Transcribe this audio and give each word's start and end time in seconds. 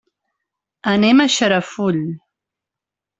Anem 0.91 1.21
a 1.25 1.27
Xarafull. 1.33 2.01